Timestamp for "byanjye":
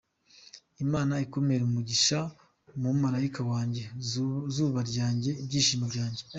5.93-6.23